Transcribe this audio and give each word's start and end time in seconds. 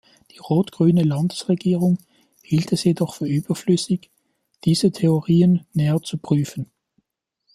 Die 0.31 0.39
rot-grüne 0.39 1.03
Landesregierung 1.03 1.99
hielt 2.41 2.71
es 2.71 2.85
jedoch 2.85 3.13
für 3.13 3.27
überflüssig, 3.27 4.09
diese 4.65 4.91
Theorien 4.91 5.67
näher 5.73 6.01
zu 6.01 6.17
prüfen. 6.17 6.71